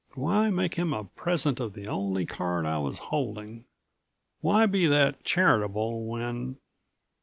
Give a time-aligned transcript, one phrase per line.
[0.15, 3.65] Why make him a present of the only card I was holding?
[4.39, 6.57] Why be that charitable when